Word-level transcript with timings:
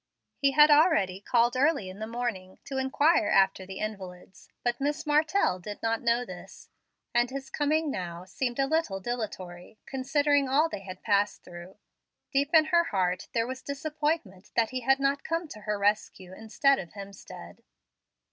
He 0.39 0.53
had 0.53 0.71
already 0.71 1.21
called 1.21 1.55
early 1.55 1.87
in 1.87 1.99
the 1.99 2.07
morning, 2.07 2.57
to 2.65 2.79
inquire 2.79 3.27
after 3.29 3.67
the 3.67 3.77
invalids; 3.77 4.49
but 4.63 4.81
Miss 4.81 5.05
Martell 5.05 5.59
did 5.59 5.79
not 5.83 6.01
know 6.01 6.25
this, 6.25 6.69
and 7.13 7.29
his 7.29 7.51
coming 7.51 7.91
now 7.91 8.25
seemed 8.25 8.57
a 8.57 8.65
little 8.65 8.99
dilatory, 8.99 9.77
considering 9.85 10.49
all 10.49 10.69
they 10.69 10.79
had 10.81 11.03
passed 11.03 11.43
through. 11.43 11.77
Deep 12.33 12.49
in 12.51 12.65
her 12.73 12.85
heart 12.85 13.27
there 13.33 13.45
was 13.45 13.61
disappointment 13.61 14.49
that 14.55 14.71
he 14.71 14.79
had 14.79 14.99
not 14.99 15.23
come 15.23 15.47
to 15.49 15.59
her 15.61 15.77
rescue 15.77 16.33
instead 16.33 16.79
of 16.79 16.93
Hemstead. 16.93 17.61